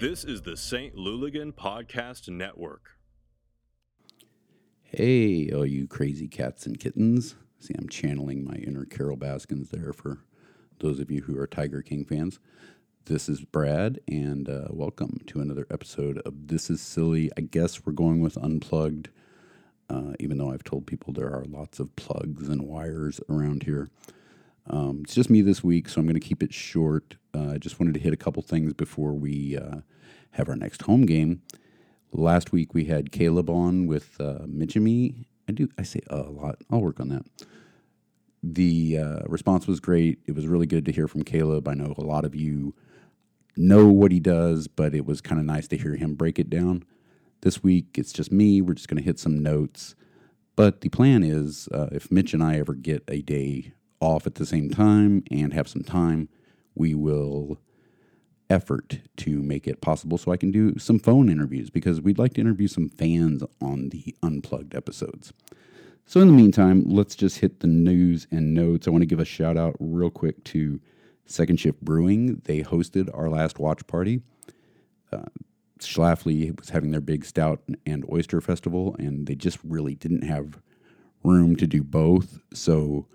[0.00, 0.96] This is the St.
[0.96, 2.92] Louligan Podcast Network.
[4.80, 7.34] Hey, all you crazy cats and kittens.
[7.58, 10.20] See, I'm channeling my inner Carole Baskins there for
[10.78, 12.40] those of you who are Tiger King fans.
[13.04, 17.30] This is Brad, and uh, welcome to another episode of This Is Silly.
[17.36, 19.10] I guess we're going with unplugged,
[19.90, 23.90] uh, even though I've told people there are lots of plugs and wires around here.
[24.66, 27.16] Um, it's just me this week, so I'm going to keep it short.
[27.34, 29.78] Uh, I just wanted to hit a couple things before we uh,
[30.32, 31.42] have our next home game.
[32.12, 35.26] Last week we had Caleb on with uh, Mitch and me.
[35.48, 36.56] I do I say uh, a lot.
[36.70, 37.24] I'll work on that.
[38.42, 40.18] The uh, response was great.
[40.26, 41.68] It was really good to hear from Caleb.
[41.68, 42.74] I know a lot of you
[43.56, 46.50] know what he does, but it was kind of nice to hear him break it
[46.50, 46.84] down.
[47.42, 48.60] This week it's just me.
[48.60, 49.94] We're just going to hit some notes.
[50.56, 54.36] But the plan is uh, if Mitch and I ever get a day off at
[54.36, 56.28] the same time and have some time,
[56.74, 57.58] we will
[58.48, 62.34] effort to make it possible so I can do some phone interviews because we'd like
[62.34, 65.32] to interview some fans on the unplugged episodes.
[66.04, 68.88] So, in the meantime, let's just hit the news and notes.
[68.88, 70.80] I want to give a shout out real quick to
[71.24, 72.42] Second Shift Brewing.
[72.44, 74.22] They hosted our last watch party.
[75.12, 75.26] Uh,
[75.78, 80.60] Schlafly was having their big stout and oyster festival, and they just really didn't have
[81.22, 82.40] room to do both.
[82.52, 83.06] So,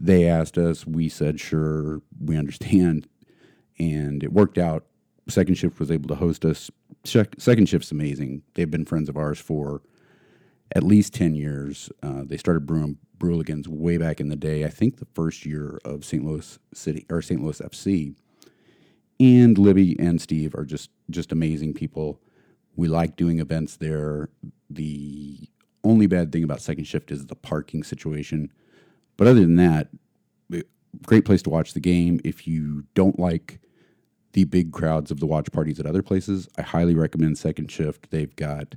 [0.00, 3.06] they asked us, we said, sure, we understand.
[3.78, 4.86] And it worked out.
[5.28, 6.70] Second Shift was able to host us.
[7.04, 8.42] Second Shift's amazing.
[8.54, 9.82] They've been friends of ours for
[10.74, 11.90] at least 10 years.
[12.02, 14.64] Uh, they started brewing Brewligans way back in the day.
[14.64, 16.24] I think the first year of St.
[16.24, 17.42] Louis City or St.
[17.42, 18.14] Louis FC.
[19.18, 22.18] And Libby and Steve are just just amazing people.
[22.76, 24.30] We like doing events there.
[24.70, 25.38] The
[25.84, 28.50] only bad thing about second shift is the parking situation.
[29.20, 29.88] But other than that,
[31.04, 32.22] great place to watch the game.
[32.24, 33.60] If you don't like
[34.32, 38.10] the big crowds of the watch parties at other places, I highly recommend Second Shift.
[38.10, 38.76] They've got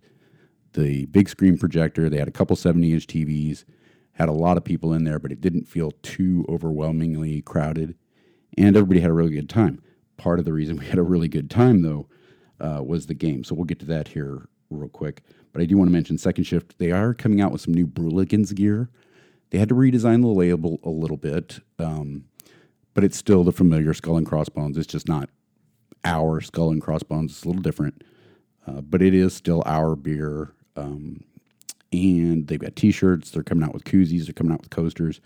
[0.73, 2.09] the big screen projector.
[2.09, 3.63] They had a couple 70 inch TVs,
[4.11, 7.95] had a lot of people in there, but it didn't feel too overwhelmingly crowded.
[8.57, 9.81] And everybody had a really good time.
[10.17, 12.09] Part of the reason we had a really good time, though,
[12.59, 13.45] uh, was the game.
[13.45, 15.23] So we'll get to that here real quick.
[15.53, 16.79] But I do want to mention Second Shift.
[16.79, 18.89] They are coming out with some new Brewligans gear.
[19.53, 22.25] They had to redesign the label a little bit, um,
[22.95, 24.79] but it's still the familiar skull and crossbones.
[24.79, 25.29] It's just not
[26.03, 27.33] our skull and crossbones.
[27.33, 28.03] It's a little different,
[28.65, 30.55] uh, but it is still our beer.
[30.75, 31.23] Um,
[31.91, 33.29] and they've got T-shirts.
[33.29, 34.25] They're coming out with koozies.
[34.25, 35.21] They're coming out with coasters.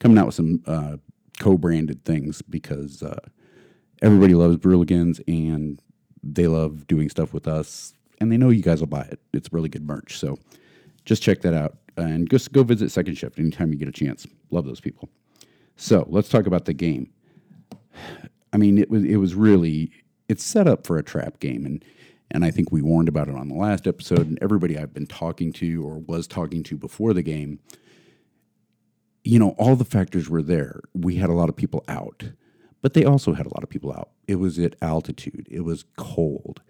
[0.00, 0.96] Coming out with some uh,
[1.38, 3.20] co-branded things because uh,
[4.00, 5.82] everybody loves Brewligans and
[6.22, 7.92] they love doing stuff with us.
[8.22, 9.20] And they know you guys will buy it.
[9.34, 10.18] It's really good merch.
[10.18, 10.38] So
[11.04, 14.26] just check that out and just go visit Second Shift anytime you get a chance.
[14.50, 15.08] Love those people.
[15.76, 17.10] So let's talk about the game.
[18.52, 19.92] I mean, it was it was really
[20.28, 21.84] it's set up for a trap game, and
[22.30, 24.26] and I think we warned about it on the last episode.
[24.26, 27.60] And everybody I've been talking to or was talking to before the game,
[29.24, 30.80] you know, all the factors were there.
[30.94, 32.24] We had a lot of people out,
[32.82, 34.10] but they also had a lot of people out.
[34.26, 35.46] It was at altitude.
[35.50, 36.62] It was cold,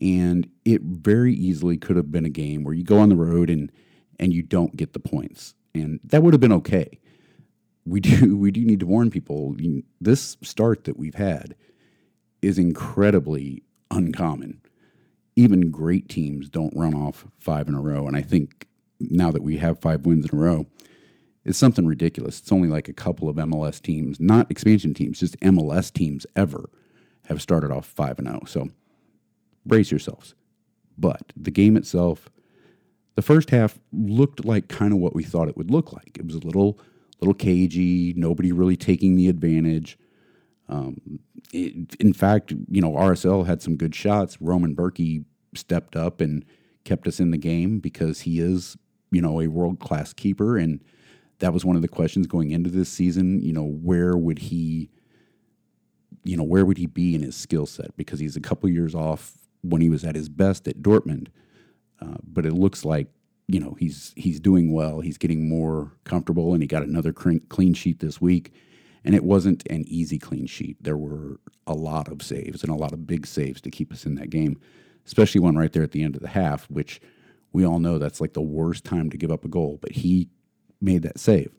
[0.00, 3.50] and it very easily could have been a game where you go on the road
[3.50, 3.72] and
[4.18, 5.54] and you don't get the points.
[5.74, 6.98] And that would have been okay.
[7.84, 9.56] We do we do need to warn people.
[10.00, 11.54] This start that we've had
[12.42, 14.60] is incredibly uncommon.
[15.36, 18.06] Even great teams don't run off five in a row.
[18.06, 18.66] And I think
[19.00, 20.66] now that we have five wins in a row,
[21.44, 22.40] it's something ridiculous.
[22.40, 26.68] It's only like a couple of MLS teams, not expansion teams, just MLS teams ever
[27.26, 28.42] have started off 5 and 0.
[28.46, 28.68] So
[29.64, 30.34] brace yourselves.
[30.96, 32.28] But the game itself
[33.18, 36.16] the first half looked like kind of what we thought it would look like.
[36.16, 36.78] It was a little
[37.18, 39.98] little cagey, nobody really taking the advantage.
[40.68, 41.18] Um,
[41.52, 44.40] it, in fact, you know, RSL had some good shots.
[44.40, 46.44] Roman Bürki stepped up and
[46.84, 48.76] kept us in the game because he is,
[49.10, 50.56] you know, a world class keeper.
[50.56, 50.80] And
[51.40, 53.42] that was one of the questions going into this season.
[53.42, 54.90] You know, where would he,
[56.22, 57.96] you know, where would he be in his skill set?
[57.96, 61.30] Because he's a couple years off when he was at his best at Dortmund.
[62.00, 63.08] Uh, but it looks like
[63.46, 65.00] you know he's he's doing well.
[65.00, 68.52] He's getting more comfortable, and he got another clean sheet this week.
[69.04, 70.76] And it wasn't an easy clean sheet.
[70.82, 74.04] There were a lot of saves and a lot of big saves to keep us
[74.04, 74.60] in that game,
[75.06, 77.00] especially one right there at the end of the half, which
[77.52, 79.78] we all know that's like the worst time to give up a goal.
[79.80, 80.28] But he
[80.80, 81.52] made that save,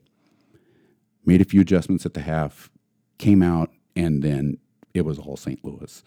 [1.24, 2.70] made a few adjustments at the half,
[3.18, 4.58] came out, and then
[4.94, 5.64] it was all St.
[5.64, 6.04] Louis.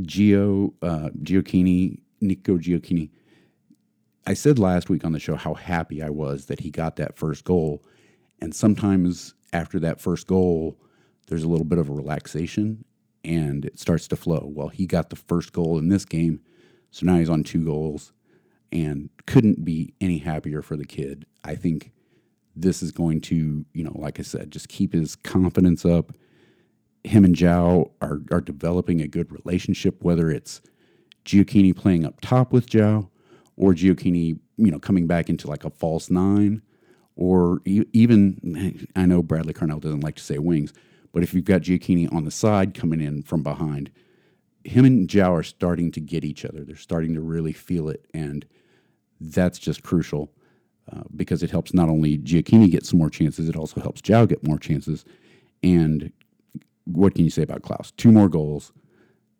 [0.00, 3.10] Gio uh, Gioacchini Nico Gioacchini.
[4.26, 7.16] I said last week on the show how happy I was that he got that
[7.16, 7.84] first goal.
[8.40, 10.76] And sometimes after that first goal,
[11.28, 12.84] there's a little bit of a relaxation.
[13.24, 14.50] and it starts to flow.
[14.54, 16.40] Well, he got the first goal in this game,
[16.92, 18.12] so now he's on two goals
[18.70, 21.26] and couldn't be any happier for the kid.
[21.44, 21.90] I think
[22.54, 26.12] this is going to, you know, like I said, just keep his confidence up.
[27.04, 30.60] Him and João are, are developing a good relationship, whether it's
[31.26, 33.10] Gioacchini playing up top with João
[33.56, 36.62] or Gioacchini, you know, coming back into like a false nine,
[37.16, 40.72] or even, I know Bradley Carnell doesn't like to say wings,
[41.12, 43.90] but if you've got Gioacchini on the side coming in from behind,
[44.64, 46.64] him and João are starting to get each other.
[46.64, 48.04] They're starting to really feel it.
[48.12, 48.44] And
[49.20, 50.30] that's just crucial
[50.92, 54.28] uh, because it helps not only Gioacchini get some more chances, it also helps João
[54.28, 55.04] get more chances.
[55.62, 56.12] And
[56.84, 57.92] what can you say about Klauss?
[57.96, 58.72] Two more goals.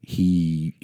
[0.00, 0.74] He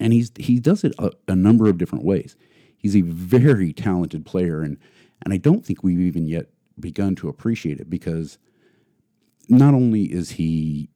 [0.00, 2.36] and he's he does it a, a number of different ways.
[2.76, 4.78] He's a very talented player, and
[5.22, 6.46] and I don't think we've even yet
[6.78, 8.38] begun to appreciate it because
[9.48, 10.90] not only is he,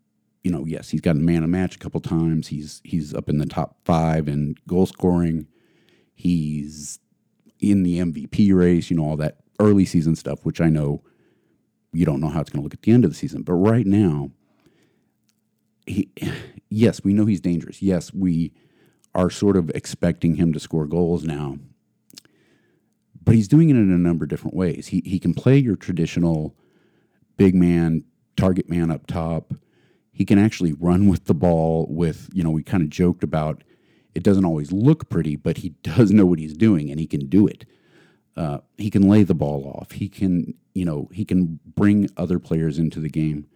[0.44, 2.48] you know, yes, he's got a man of match a couple times.
[2.48, 5.46] He's he's up in the top five in goal scoring.
[6.14, 6.98] He's
[7.60, 11.02] in the MVP race, you know, all that early season stuff, which I know
[11.92, 13.42] you don't know how it's going to look at the end of the season.
[13.42, 14.30] But right now,
[15.86, 16.10] he,
[16.70, 17.82] yes, we know he's dangerous.
[17.82, 18.52] Yes, we
[19.14, 21.58] are sort of expecting him to score goals now.
[23.24, 24.88] But he's doing it in a number of different ways.
[24.88, 26.56] He, he can play your traditional
[27.36, 28.04] big man,
[28.36, 29.54] target man up top.
[30.12, 33.62] He can actually run with the ball with, you know, we kind of joked about
[34.14, 37.28] it doesn't always look pretty, but he does know what he's doing and he can
[37.28, 37.64] do it.
[38.36, 39.92] Uh, he can lay the ball off.
[39.92, 43.46] He can, you know, he can bring other players into the game,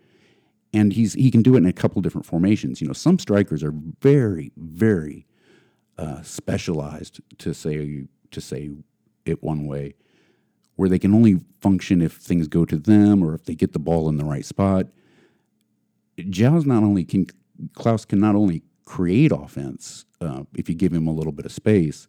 [0.75, 2.83] and he's he can do it in a couple different formations.
[2.83, 5.27] You know, some strikers are very, very
[5.99, 8.71] uh, specialized to say to say
[9.25, 9.95] it one way,
[10.77, 13.79] where they can only function if things go to them or if they get the
[13.79, 14.87] ball in the right spot.
[16.19, 17.27] João's not only can
[17.75, 21.53] Klauss can not only create offense uh, if you give him a little bit of
[21.53, 22.07] space.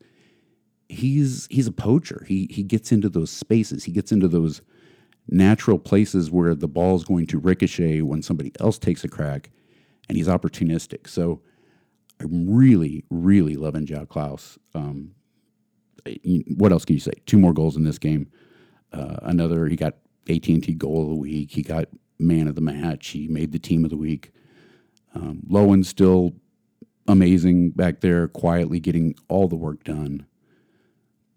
[0.89, 2.23] He's he's a poacher.
[2.27, 3.83] He he gets into those spaces.
[3.83, 4.61] He gets into those
[5.27, 9.49] natural places where the ball is going to ricochet when somebody else takes a crack,
[10.07, 11.09] and he's opportunistic.
[11.09, 11.41] So
[12.19, 14.57] I'm really really loving João Klauss.
[14.73, 15.11] Um,
[16.55, 17.13] what else can you say?
[17.25, 18.29] Two more goals in this game.
[18.93, 19.95] Uh, another he got
[20.29, 21.51] AT&T goal of the week.
[21.51, 23.09] He got man of the match.
[23.09, 24.31] He made the team of the week.
[25.13, 26.33] Um, still
[27.07, 30.25] amazing back there, quietly getting all the work done.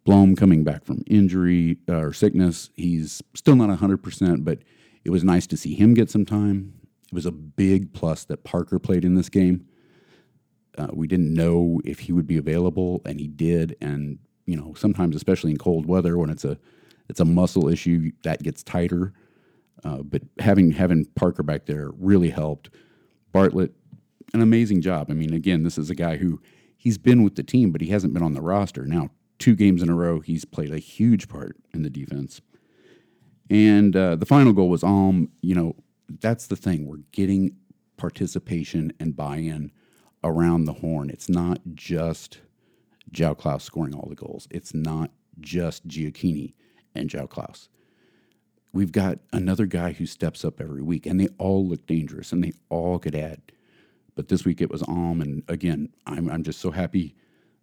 [0.04, 2.70] Blom coming back from injury uh, or sickness.
[2.74, 4.58] He's still not 100%, but
[5.04, 6.74] it was nice to see him get some time.
[7.06, 9.66] It was a big plus that Parker played in this game.
[10.78, 13.76] Uh, we didn't know if he would be available, and he did.
[13.80, 16.58] And you know, sometimes, especially in cold weather, when it's a
[17.08, 19.12] it's a muscle issue, that gets tighter.
[19.84, 22.70] Uh, but having having Parker back there really helped.
[23.32, 23.72] Bartlett
[24.32, 25.08] an amazing job.
[25.10, 26.40] I mean, again, this is a guy who
[26.76, 28.86] he's been with the team, but he hasn't been on the roster.
[28.86, 32.40] Now, two games in a row, he's played a huge part in the defense.
[33.48, 35.30] And uh, the final goal was Alm.
[35.42, 35.76] You know,
[36.20, 36.86] that's the thing.
[36.86, 37.56] We're getting
[37.96, 39.72] participation and buy in
[40.22, 41.10] around the horn.
[41.10, 42.40] It's not just
[43.12, 46.54] João Klauss scoring all the goals, it's not just Gioacchini
[46.94, 47.68] and João Klauss.
[48.72, 52.44] We've got another guy who steps up every week, and they all look dangerous and
[52.44, 53.40] they all could add
[54.14, 57.14] but this week it was Alm, and again, I'm I'm just so happy.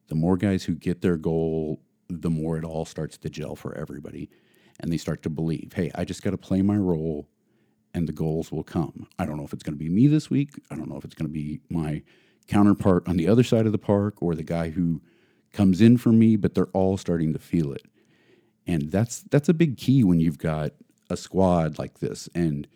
[0.08, 3.76] The more guys who get their goal, the more it all starts to gel for
[3.78, 4.30] everybody,
[4.80, 7.28] and they start to believe, hey, I just got to play my role,
[7.94, 9.08] and the goals will come.
[9.20, 10.52] I don't know if it's going to be me this week.
[10.72, 12.02] I don't know if it's going to be my
[12.48, 15.02] counterpart on the other side of the park or the guy who
[15.54, 17.84] comes in for me, but they're all starting to feel it.
[18.66, 20.74] And that's that's a big key when you've got
[21.10, 22.68] a squad like this and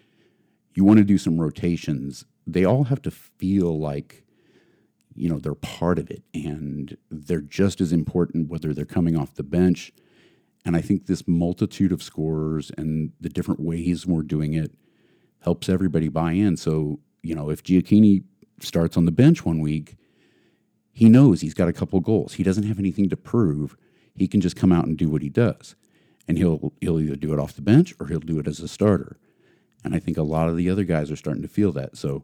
[0.73, 2.25] you want to do some rotations.
[2.47, 4.23] They all have to feel like
[5.13, 9.35] you know they're part of it and they're just as important whether they're coming off
[9.35, 9.91] the bench.
[10.63, 14.73] And i think this multitude of scorers and the different ways we're doing it
[15.41, 16.55] helps everybody buy in.
[16.55, 18.23] So you know if Gioacchini
[18.63, 19.95] starts on the bench one week
[20.93, 23.77] he knows he's got a couple goals he doesn't have anything to prove
[24.15, 25.75] he can just come out and do what he does
[26.27, 28.67] and he'll he'll either do it off the bench or he'll do it as a
[28.67, 29.17] starter
[29.83, 31.97] and I think a lot of the other guys are starting to feel that.
[31.97, 32.23] So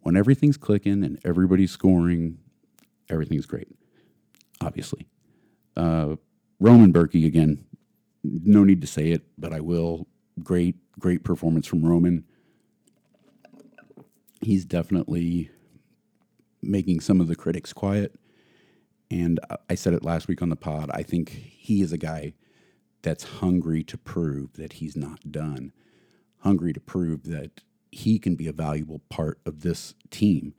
[0.00, 2.38] when everything's clicking and everybody's scoring,
[3.08, 3.68] everything's great,
[4.60, 5.08] obviously.
[5.76, 6.16] Uh,
[6.60, 7.64] Roman Bürki, again,
[8.22, 10.06] no need to say it, but I will.
[10.42, 12.24] Great, great performance from Roman.
[14.40, 15.50] He's definitely
[16.68, 18.16] making some of the critics quiet.
[19.10, 19.40] And
[19.70, 20.90] I said it last week on the pod.
[20.94, 22.34] I think he is a guy
[23.02, 25.72] that's hungry to prove that he's not done
[26.40, 30.54] hungry to prove that he can be a valuable part of this team.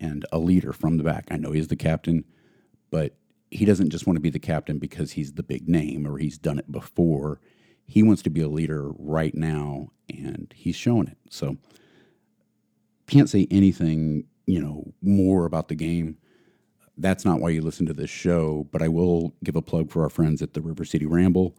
[0.00, 1.28] and a leader from the back.
[1.30, 2.24] I know he's the captain,
[2.90, 3.16] but
[3.50, 6.38] he doesn't just want to be the captain because he's the big name or he's
[6.38, 7.40] done it before.
[7.86, 11.18] He wants to be a leader right now, and he's showing it.
[11.30, 11.56] So,
[13.08, 16.18] can't say anything, you know, more about the game.
[16.98, 20.02] That's not why you listen to this show, but I will give a plug for
[20.02, 21.56] our friends at the River City Ramble.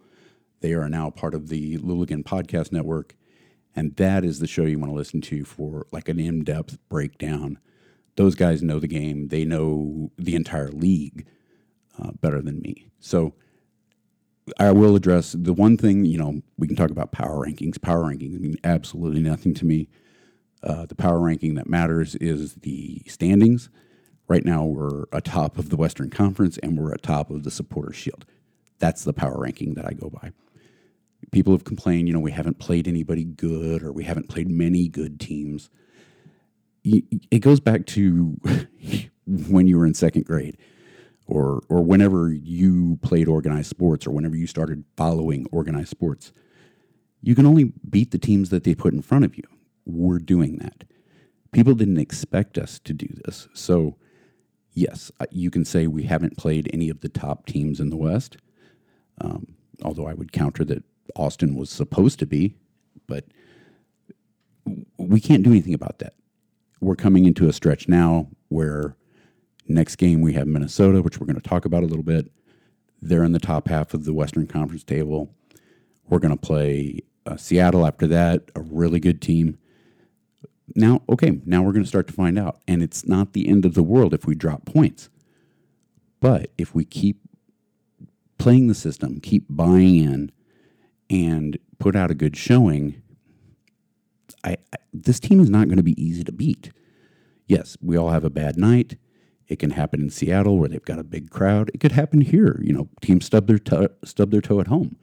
[0.61, 3.15] They are now part of the Louligan Podcast Network,
[3.75, 7.59] and that is the show you want to listen to for like an in-depth breakdown.
[8.15, 11.25] Those guys know the game; they know the entire league
[12.01, 12.87] uh, better than me.
[12.99, 13.33] So
[14.59, 16.05] I will address the one thing.
[16.05, 17.81] You know, we can talk about power rankings.
[17.81, 19.89] Power rankings mean absolutely nothing to me.
[20.63, 23.69] Uh, the power ranking that matters is the standings.
[24.27, 28.25] Right now, we're atop of the Western Conference and we're atop of the Supporters Shield.
[28.79, 30.31] That's the power ranking that I go by
[31.31, 34.87] people have complained, you know, we haven't played anybody good or we haven't played many
[34.87, 35.69] good teams.
[36.83, 38.39] It goes back to
[39.25, 40.57] when you were in second grade
[41.25, 46.33] or or whenever you played organized sports or whenever you started following organized sports.
[47.21, 49.43] You can only beat the teams that they put in front of you.
[49.85, 50.85] We're doing that.
[51.51, 53.47] People didn't expect us to do this.
[53.53, 53.97] So,
[54.73, 58.37] yes, you can say we haven't played any of the top teams in the West.
[59.21, 60.83] Um, although I would counter that
[61.15, 62.55] Austin was supposed to be,
[63.07, 63.25] but
[64.97, 66.13] we can't do anything about that.
[66.79, 68.95] We're coming into a stretch now where
[69.67, 72.31] next game we have Minnesota, which we're going to talk about a little bit.
[73.01, 75.33] They're in the top half of the Western Conference table.
[76.07, 79.57] We're going to play uh, Seattle after that, a really good team.
[80.75, 82.61] Now, okay, now we're going to start to find out.
[82.67, 85.09] And it's not the end of the world if we drop points.
[86.19, 87.19] But if we keep
[88.37, 90.31] playing the system, keep buying in,
[91.09, 93.01] and put out a good showing,
[94.43, 96.71] I, I this team is not going to be easy to beat.
[97.47, 98.97] Yes, we all have a bad night.
[99.47, 101.69] It can happen in Seattle where they've got a big crowd.
[101.73, 102.59] It could happen here.
[102.63, 104.97] You know, teams stub their toe, stub their toe at home.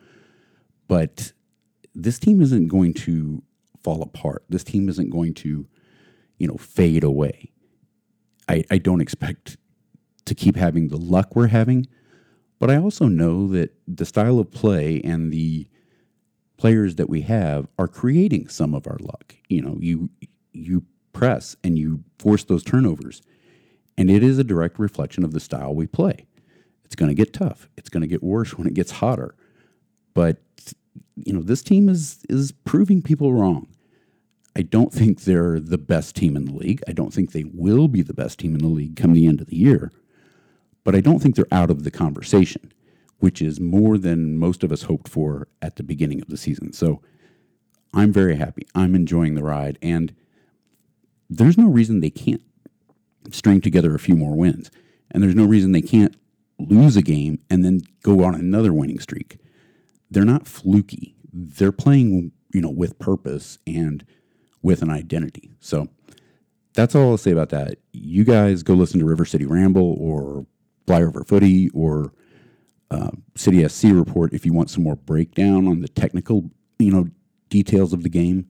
[0.89, 1.33] But
[1.95, 3.43] this team isn't going to
[3.83, 4.45] fall apart.
[4.49, 5.67] This team isn't going to,
[6.39, 7.53] you know, fade away.
[8.49, 9.57] I, I don't expect
[10.25, 11.87] to keep having the luck we're having,
[12.59, 15.69] but I also know that the style of play and the
[16.57, 19.35] players that we have are creating some of our luck.
[19.49, 20.11] You know, you
[20.53, 23.23] you press and you force those turnovers.
[23.97, 26.27] And it is a direct reflection of the style we play.
[26.85, 27.69] It's going to get tough.
[27.77, 29.35] It's going to get worse when it gets hotter.
[30.15, 30.39] But
[31.17, 33.69] you know, this team is is proving people wrong.
[34.57, 36.83] I don't think they're the best team in the league.
[36.89, 39.41] I don't think they will be the best team in the league come the end
[39.41, 39.93] of the year.
[40.83, 42.73] But I don't think they're out of the conversation
[43.21, 46.73] which is more than most of us hoped for at the beginning of the season.
[46.73, 47.01] So
[47.95, 48.67] I'm very happy.
[48.75, 49.79] I'm enjoying the ride.
[49.81, 50.15] And
[51.29, 52.43] there's no reason they can't
[53.31, 54.71] string together a few more wins.
[55.11, 56.17] And there's no reason they can't
[56.59, 59.39] lose a game and then go on another winning streak.
[60.11, 61.15] They're not fluky.
[61.33, 64.05] They're playing, you know, with purpose and
[64.63, 65.51] with an identity.
[65.61, 65.89] So
[66.75, 67.79] that's all I'll say about that.
[67.93, 70.47] You guys go listen to River City Ramble or
[70.87, 72.13] Flyover Footy or
[72.91, 77.09] uh, City SC report if you want some more breakdown on the technical, you know,
[77.49, 78.47] details of the game.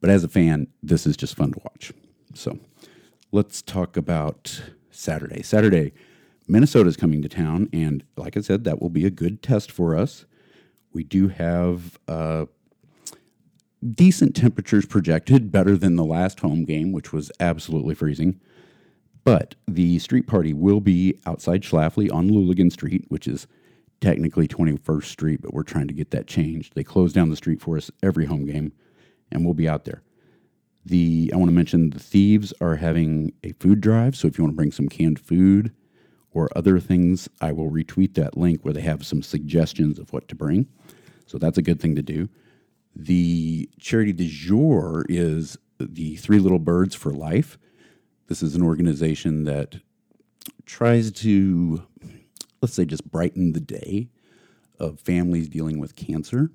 [0.00, 1.92] But as a fan, this is just fun to watch.
[2.34, 2.58] So
[3.30, 5.42] let's talk about Saturday.
[5.42, 5.92] Saturday,
[6.48, 9.70] Minnesota is coming to town, and like I said, that will be a good test
[9.70, 10.26] for us.
[10.92, 12.46] We do have uh,
[13.94, 18.40] decent temperatures projected, better than the last home game, which was absolutely freezing.
[19.24, 23.46] But the street party will be outside Schlafly on Louligan Street, which is
[24.00, 26.74] technically 21st Street, but we're trying to get that changed.
[26.74, 28.72] They close down the street for us every home game,
[29.30, 30.02] and we'll be out there.
[30.84, 34.42] The I want to mention the Thieves are having a food drive, so if you
[34.42, 35.72] want to bring some canned food
[36.32, 40.28] or other things, I will retweet that link where they have some suggestions of what
[40.28, 40.66] to bring.
[41.26, 42.28] So that's a good thing to do.
[42.94, 47.58] The charity du jour is the Three Little Birds for Life.
[48.28, 49.76] This is an organization that
[50.64, 51.86] tries to
[52.62, 54.08] let's say, just brighten the day
[54.78, 56.50] of families dealing with cancer.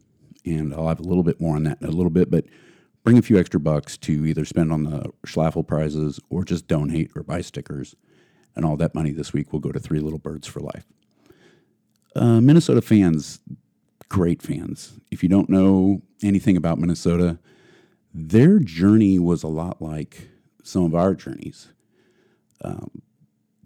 [0.45, 2.45] And I'll have a little bit more on that in a little bit, but
[3.03, 7.11] bring a few extra bucks to either spend on the Schlafly prizes or just donate
[7.15, 7.95] or buy stickers.
[8.57, 10.83] And all that money this week will go to Three Little Birds for Life.
[12.15, 13.39] Uh, Minnesota fans,
[14.09, 14.99] great fans.
[15.11, 17.37] If you don't know anything about Minnesota,
[18.15, 20.29] their journey was a lot like
[20.63, 21.71] some of our journeys.
[22.63, 23.03] Um,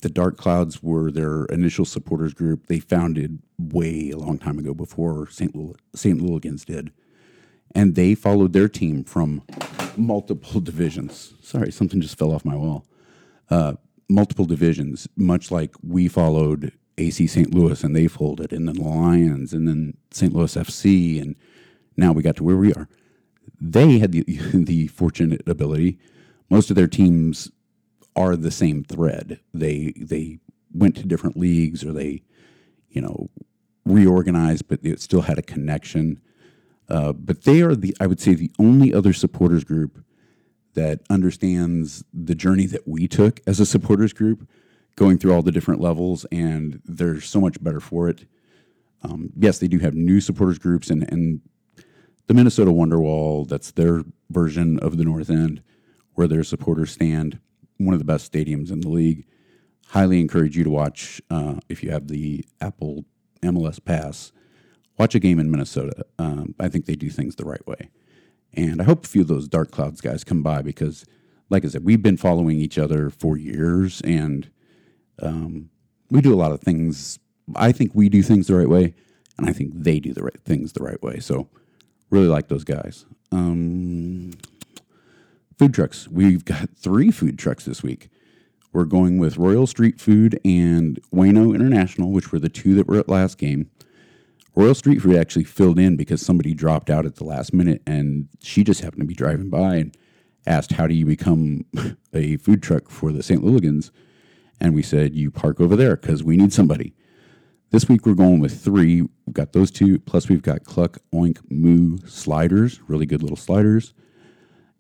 [0.02, 2.68] the Dark Clouds were their initial supporters group.
[2.68, 5.56] They founded way a long time ago before St.
[5.56, 6.20] Lul- St.
[6.20, 6.92] Louligans did.
[7.74, 9.44] And they followed their team from
[9.96, 11.34] multiple divisions.
[11.42, 12.86] Sorry, something just fell off my wall.
[13.50, 13.74] Uh,
[14.12, 17.54] multiple divisions, much like we followed AC St.
[17.54, 20.34] Louis and they folded, and then the Lions, and then St.
[20.34, 21.36] Louis FC, and
[21.98, 22.88] now we got to where we are.
[23.60, 25.98] They had the the fortunate ability.
[26.50, 27.52] Most of their teams
[28.16, 29.40] are the same thread.
[29.54, 30.40] They they
[30.74, 32.24] went to different leagues or they,
[32.90, 33.30] you know,
[33.86, 36.20] reorganized, but it still had a connection.
[36.90, 40.04] Uh, but they are the I would say the only other supporters group
[40.74, 44.48] that understands the journey that we took as a supporters group,
[44.96, 48.26] going through all the different levels, and they're so much better for it.
[49.04, 51.42] Um, yes, they do have new supporters groups, and and
[52.28, 55.62] the Minnesota Wonderwall, that's their version of the North End,
[56.14, 57.40] where their supporters stand,
[57.78, 59.26] one of the best stadiums in the league.
[59.88, 63.04] Highly encourage you to watch uh, if you have the Apple
[63.42, 64.32] MLS Pass.
[64.98, 66.06] Watch a game in Minnesota.
[66.18, 67.90] Um, I think they do things the right way.
[68.54, 71.06] And I hope a few of those Dark Clouds guys come by because,
[71.50, 74.50] like I said, we've been following each other for years and
[75.22, 75.70] um,
[76.10, 77.20] we do a lot of things.
[77.56, 78.94] I think we do things the right way,
[79.38, 81.20] and I think they do the right things the right way.
[81.20, 81.48] So,
[82.10, 83.06] really like those guys.
[83.32, 84.32] Um,
[85.58, 86.08] food trucks.
[86.08, 88.10] We've got three food trucks this week.
[88.74, 92.98] We're going with Royal Street Food and Wayno International, which were the two that were
[92.98, 93.70] at last game.
[94.54, 98.28] Royal Street Food actually filled in because somebody dropped out at the last minute and
[98.42, 99.98] she just happened to be driving by and
[100.46, 101.66] asked, How do you become
[102.14, 103.44] a food truck for the St.
[103.44, 103.92] Louligans?
[104.60, 106.94] And we said, You park over there because we need somebody.
[107.72, 109.02] This week we're going with three.
[109.02, 113.94] We've got those two, plus we've got Cluck, Oink, Moo sliders, really good little sliders.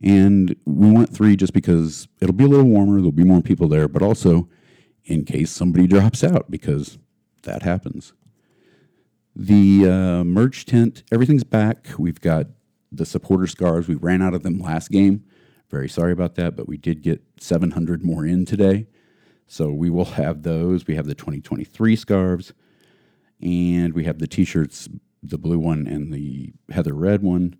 [0.03, 3.69] And we want three just because it'll be a little warmer, there'll be more people
[3.69, 4.49] there, but also
[5.05, 6.97] in case somebody drops out because
[7.43, 8.13] that happens.
[9.35, 11.87] The uh, merch tent, everything's back.
[11.97, 12.47] We've got
[12.91, 13.87] the supporter scarves.
[13.87, 15.23] We ran out of them last game.
[15.69, 18.87] Very sorry about that, but we did get 700 more in today.
[19.47, 20.85] So we will have those.
[20.85, 22.53] We have the 2023 scarves,
[23.41, 24.89] and we have the t shirts,
[25.23, 27.55] the blue one and the heather red one.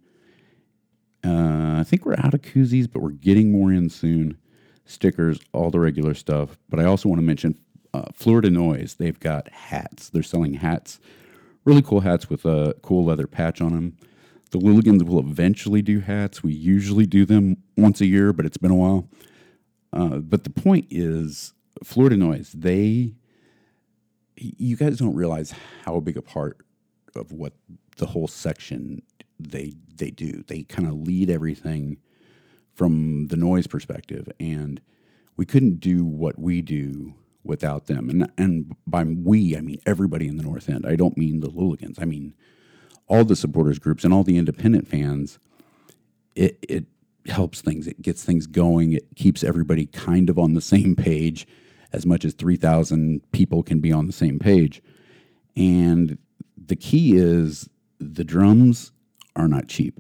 [1.24, 4.38] Uh, I think we're out of koozies, but we're getting more in soon.
[4.86, 6.58] Stickers, all the regular stuff.
[6.68, 7.58] But I also want to mention
[7.94, 8.96] uh, Florida Noise.
[8.96, 10.10] They've got hats.
[10.10, 11.00] They're selling hats
[11.66, 13.98] really cool hats with a cool leather patch on them.
[14.52, 16.44] The Louligans will eventually do hats.
[16.44, 19.10] We usually do them once a year, but it's been a while.
[19.94, 23.14] Uh, but the point is, Florida Noise, they,
[24.36, 25.54] you guys don't realize
[25.86, 26.58] how big a part
[27.16, 27.54] of what
[27.98, 29.02] the whole section
[29.40, 30.44] they they do.
[30.48, 31.98] They kind of lead everything
[32.74, 34.82] from the noise perspective, and
[35.36, 38.10] we couldn't do what we do without them.
[38.10, 40.86] And and by we, I mean everybody in the North End.
[40.86, 42.02] I don't mean the Louligans.
[42.02, 42.34] I mean
[43.08, 45.40] all the supporters groups and all the independent fans.
[46.36, 46.86] It it
[47.28, 47.88] helps things.
[47.88, 48.94] It gets things going.
[48.94, 51.48] It keeps everybody kind of on the same page
[51.94, 54.82] as much as 3,000 people can be on the same page.
[55.56, 56.18] And
[56.58, 58.92] the key is the drums
[59.36, 60.00] are not cheap.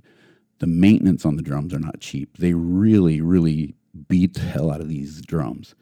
[0.59, 2.37] The maintenance on the drums are not cheap.
[2.37, 3.75] They really, really
[4.07, 5.75] beat the hell out of these drums.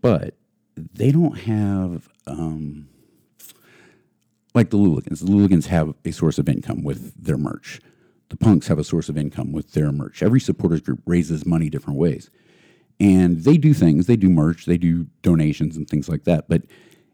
[0.00, 0.34] But
[0.76, 2.88] they don't have um,
[4.54, 5.20] like the Louligans.
[5.20, 7.80] The Louligans have a source of income with their merch.
[8.28, 10.22] The Punks have a source of income with their merch.
[10.22, 12.30] Every supporters group raises money different ways,
[12.98, 14.06] and they do things.
[14.06, 14.66] They do merch.
[14.66, 16.48] They do donations and things like that.
[16.48, 16.62] But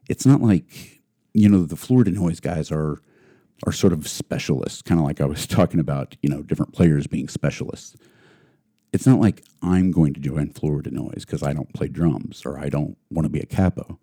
[0.09, 1.03] it's not like
[1.35, 3.01] you know the Florida Noise guys are
[3.67, 6.17] are sort of specialists, kind of like I was talking about.
[6.23, 7.97] You know, different players being specialists
[8.93, 12.59] it's not like I'm going to join Florida Noise because I don't play drums or
[12.59, 13.99] I don't want to be a capo.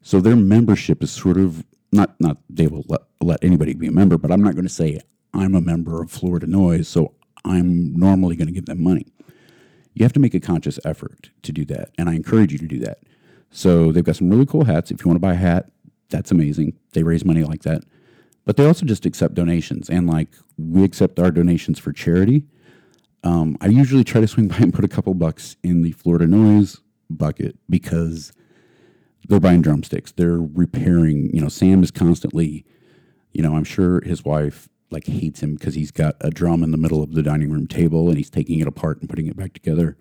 [0.00, 3.92] So their membership is sort of not not they will let, let anybody be a
[3.92, 5.00] member, but I'm not going to say
[5.34, 9.06] I'm a member of Florida Noise, so I'm normally going to give them money.
[9.94, 12.66] You have to make a conscious effort to do that, and I encourage you to
[12.66, 13.00] do that.
[13.50, 14.90] So they've got some really cool hats.
[14.90, 15.70] If you want to buy a hat,
[16.08, 16.74] that's amazing.
[16.92, 17.82] They raise money like that.
[18.44, 22.44] But they also just accept donations, and like we accept our donations for charity
[23.24, 26.26] um, I usually try to swing by and put a couple bucks in the Florida
[26.26, 26.80] Noise
[27.10, 28.32] bucket because
[29.28, 30.12] they're buying drumsticks.
[30.12, 31.30] They're repairing.
[31.32, 32.64] You know, Sam is constantly.
[33.32, 36.70] You know, I'm sure his wife like hates him because he's got a drum in
[36.70, 39.36] the middle of the dining room table and he's taking it apart and putting it
[39.36, 39.96] back together.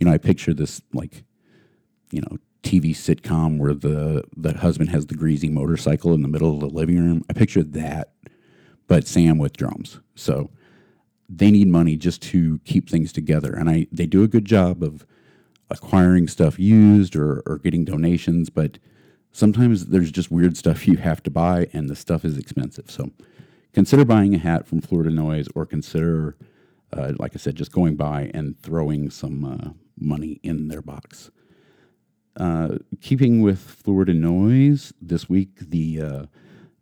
[0.00, 1.24] You know, I picture this like,
[2.10, 6.54] you know, TV sitcom where the the husband has the greasy motorcycle in the middle
[6.54, 7.24] of the living room.
[7.28, 8.12] I picture that,
[8.86, 10.00] but Sam with drums.
[10.14, 10.50] So
[11.34, 13.54] they need money just to keep things together.
[13.54, 15.06] And I they do a good job of
[15.70, 18.78] acquiring stuff used or, or getting donations, but
[19.32, 22.90] sometimes there's just weird stuff you have to buy and the stuff is expensive.
[22.90, 23.10] So
[23.72, 26.36] consider buying a hat from Florida Noise or consider,
[26.92, 31.30] uh, like I said, just going by and throwing some uh, money in their box.
[32.36, 36.26] Uh, keeping with Florida noise, this week the uh,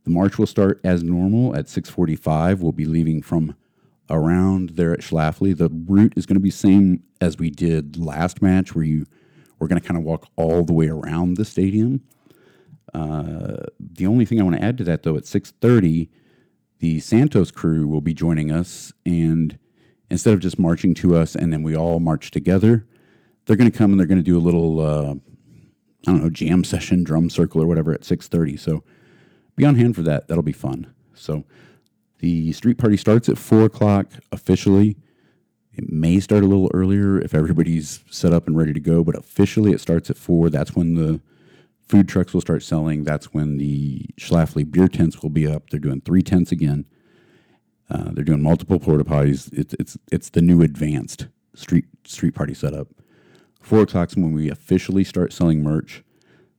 [0.05, 2.61] the march will start as normal at 6:45.
[2.61, 3.57] We'll be leaving from
[4.11, 5.57] around there at Schlafly.
[5.57, 9.07] The route is going to be same as we did last match, where you
[9.59, 12.03] we're going to kind of walk all the way around the stadium.
[12.94, 16.09] Uh, the only thing I want to add to that, though, at 6:30,
[16.79, 19.59] the Santos crew will be joining us, and
[20.11, 22.85] instead of just marching to us and then we all march together,
[23.44, 25.14] they're going to come and they're going to do a little, uh,
[26.07, 28.59] I don't know, jam session, drum circle, or whatever at 6:30.
[28.59, 28.83] So
[29.57, 30.27] be on hand for that.
[30.27, 30.92] That'll be fun.
[31.14, 31.44] So
[32.21, 34.97] the street party starts at four o'clock officially.
[35.73, 39.17] It may start a little earlier if everybody's set up and ready to go, but
[39.17, 40.51] officially it starts at four.
[40.51, 41.21] That's when the
[41.89, 43.05] food trucks will start selling.
[43.05, 45.71] That's when the Schlafly beer tents will be up.
[45.71, 46.85] They're doing three tents again.
[47.89, 49.53] Uh, they're doing multiple porta potties.
[49.53, 52.89] It's it's it's the new advanced street street party setup.
[53.61, 56.05] Four o'clock is when we officially start selling merch.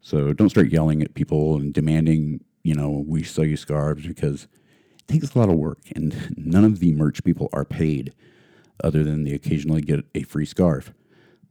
[0.01, 4.47] So don't start yelling at people and demanding, you know, we sell you scarves because
[5.11, 8.13] takes a lot of work, and none of the merch people are paid,
[8.83, 10.93] other than they occasionally get a free scarf.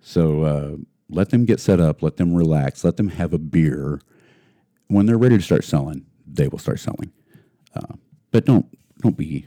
[0.00, 0.76] So uh,
[1.08, 4.00] let them get set up, let them relax, let them have a beer.
[4.88, 7.12] When they're ready to start selling, they will start selling.
[7.74, 7.94] Uh,
[8.30, 8.66] but don't
[9.02, 9.46] don't be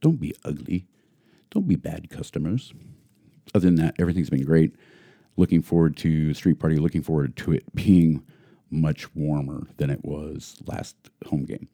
[0.00, 0.86] don't be ugly.
[1.50, 2.72] Don't be bad customers.
[3.54, 4.74] Other than that, everything's been great.
[5.36, 8.24] Looking forward to Street Party, looking forward to it being
[8.70, 11.68] much warmer than it was last home game.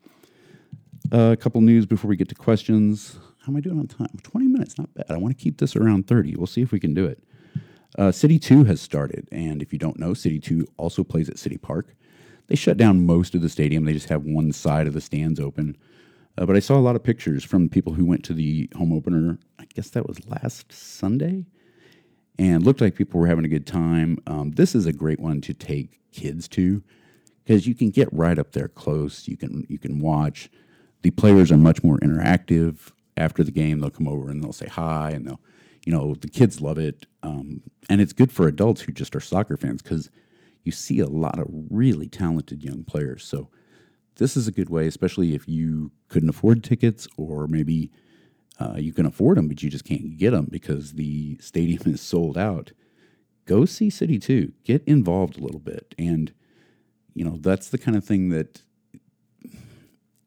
[1.12, 3.18] Uh, a couple news before we get to questions.
[3.40, 4.18] How am I doing on time?
[4.22, 5.06] 20 minutes, not bad.
[5.08, 6.36] I want to keep this around 30.
[6.36, 7.22] We'll see if we can do it.
[7.98, 11.38] Uh, City 2 has started, and if you don't know, City 2 also plays at
[11.38, 11.96] City Park.
[12.46, 15.40] They shut down most of the stadium, they just have one side of the stands
[15.40, 15.76] open.
[16.38, 18.92] Uh, but I saw a lot of pictures from people who went to the home
[18.92, 21.46] opener, I guess that was last Sunday,
[22.38, 24.18] and looked like people were having a good time.
[24.28, 26.82] Um, this is a great one to take kids to
[27.42, 29.26] because you can get right up there close.
[29.26, 30.48] You can you can watch.
[31.02, 32.92] The players are much more interactive.
[33.16, 35.40] After the game, they'll come over and they'll say hi, and they'll
[35.84, 37.06] you know, the kids love it.
[37.22, 40.10] Um, and it's good for adults who just are soccer fans because
[40.62, 43.24] you see a lot of really talented young players.
[43.24, 43.48] So
[44.16, 47.90] this is a good way, especially if you couldn't afford tickets or maybe
[48.60, 52.00] uh, you can afford them, but you just can't get them because the stadium is
[52.00, 52.72] sold out.
[53.46, 54.52] Go see City 2.
[54.64, 55.94] Get involved a little bit.
[55.98, 56.32] And,
[57.14, 58.62] you know, that's the kind of thing that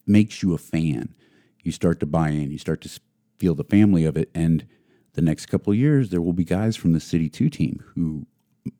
[0.05, 1.15] makes you a fan.
[1.63, 2.99] You start to buy in, you start to
[3.37, 4.29] feel the family of it.
[4.33, 4.65] And,
[5.13, 8.25] the next couple years, there will be guys from the City 2 team who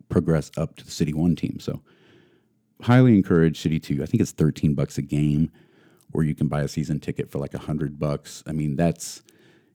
[0.09, 1.59] progress up to the City 1 team.
[1.59, 1.81] So,
[2.81, 4.01] highly encourage City 2.
[4.03, 5.51] I think it's 13 bucks a game,
[6.11, 8.43] or you can buy a season ticket for like 100 bucks.
[8.47, 9.21] I mean, that's,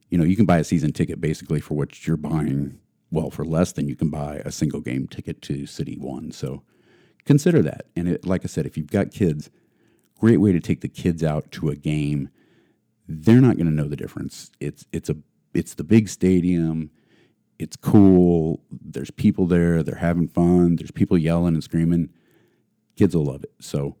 [0.09, 3.45] you know, you can buy a season ticket basically for what you're buying, well, for
[3.45, 6.31] less than you can buy a single game ticket to City 1.
[6.31, 6.63] So,
[7.25, 7.85] consider that.
[7.95, 9.49] And it, like I said, if you've got kids,
[10.19, 12.29] great way to take the kids out to a game.
[13.07, 14.51] They're not going to know the difference.
[14.59, 15.17] It's it's a
[15.53, 16.91] it's the big stadium.
[17.57, 18.61] It's cool.
[18.71, 19.83] There's people there.
[19.83, 20.75] They're having fun.
[20.75, 22.09] There's people yelling and screaming.
[22.95, 23.53] Kids will love it.
[23.59, 23.95] So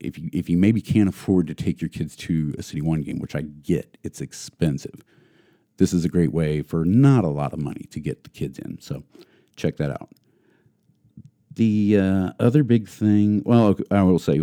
[0.00, 3.02] if you if you maybe can't afford to take your kids to a City One
[3.02, 5.04] game, which I get, it's expensive.
[5.76, 8.58] This is a great way for not a lot of money to get the kids
[8.58, 8.80] in.
[8.80, 9.04] So
[9.56, 10.10] check that out.
[11.54, 14.40] The uh, other big thing, well, I will say,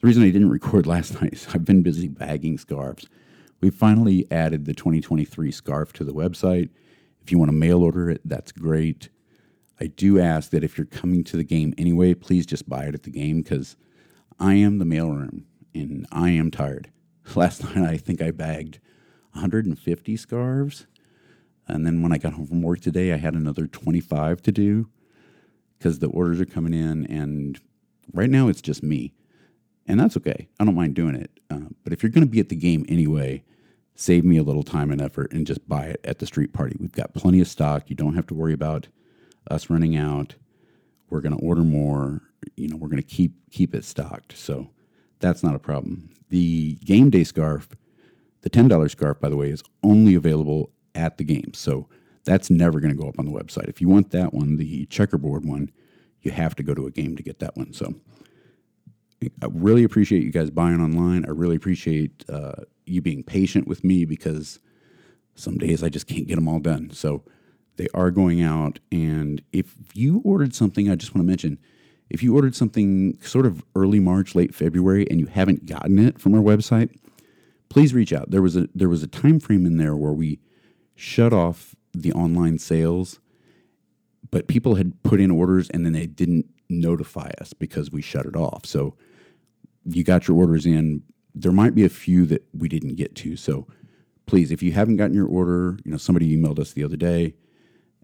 [0.00, 3.06] the reason I didn't record last night is I've been busy bagging scarves.
[3.60, 6.70] We finally added the 2023 scarf to the website.
[7.22, 9.08] If you want to mail order it, that's great.
[9.80, 12.94] I do ask that if you're coming to the game anyway, please just buy it
[12.94, 13.76] at the game because
[14.38, 16.90] I am the mailroom and I am tired.
[17.34, 18.80] Last night, I think I bagged
[19.32, 20.86] 150 scarves.
[21.66, 24.88] And then when I got home from work today, I had another 25 to do
[25.76, 27.06] because the orders are coming in.
[27.06, 27.60] And
[28.12, 29.12] right now, it's just me.
[29.88, 30.48] And that's okay.
[30.60, 31.30] I don't mind doing it.
[31.50, 33.42] Uh, but if you're going to be at the game anyway,
[33.94, 36.76] save me a little time and effort and just buy it at the street party.
[36.78, 37.88] We've got plenty of stock.
[37.88, 38.86] You don't have to worry about
[39.50, 40.34] us running out.
[41.08, 42.20] We're going to order more.
[42.54, 44.36] You know, we're going to keep keep it stocked.
[44.36, 44.68] So
[45.20, 46.10] that's not a problem.
[46.28, 47.68] The game day scarf,
[48.42, 51.54] the ten dollars scarf, by the way, is only available at the game.
[51.54, 51.88] So
[52.24, 53.68] that's never going to go up on the website.
[53.68, 55.70] If you want that one, the checkerboard one,
[56.20, 57.72] you have to go to a game to get that one.
[57.72, 57.94] So
[59.22, 61.24] I really appreciate you guys buying online.
[61.26, 64.60] I really appreciate uh, you being patient with me because
[65.34, 66.90] some days I just can't get them all done.
[66.90, 67.24] So
[67.76, 68.78] they are going out.
[68.92, 71.58] And if you ordered something, I just want to mention
[72.10, 76.20] if you ordered something sort of early March, late February, and you haven't gotten it
[76.20, 76.96] from our website,
[77.68, 78.30] please reach out.
[78.30, 80.40] There was a there was a time frame in there where we
[80.94, 83.20] shut off the online sales,
[84.30, 88.26] but people had put in orders and then they didn't notify us because we shut
[88.26, 88.64] it off.
[88.64, 88.94] So
[89.94, 91.02] you got your orders in.
[91.34, 93.36] There might be a few that we didn't get to.
[93.36, 93.66] So
[94.26, 97.34] please, if you haven't gotten your order, you know, somebody emailed us the other day.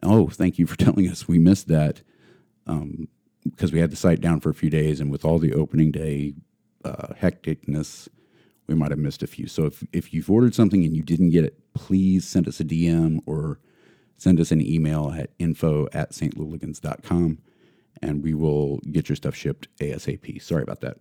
[0.02, 2.02] Oh, thank you for telling us we missed that
[2.66, 3.08] um,
[3.44, 5.90] because we had the site down for a few days, and with all the opening
[5.90, 6.34] day
[6.84, 8.08] uh, hecticness,
[8.66, 9.46] we might have missed a few.
[9.46, 12.64] So if if you've ordered something and you didn't get it, please send us a
[12.64, 13.58] DM or
[14.16, 17.38] send us an email at info at stlouligans.com
[18.02, 20.40] and we will get your stuff shipped ASAP.
[20.42, 20.96] Sorry about that.